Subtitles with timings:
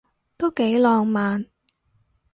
[0.35, 1.45] 都幾浪漫